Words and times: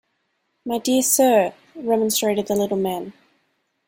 ‘My 0.65 0.79
dear 0.79 1.03
Sir,’ 1.03 1.53
remonstrated 1.75 2.47
the 2.47 2.55
little 2.55 2.75
man. 2.75 3.13